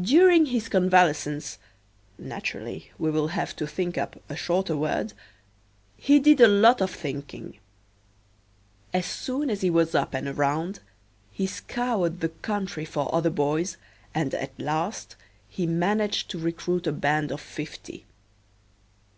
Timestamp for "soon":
9.04-9.50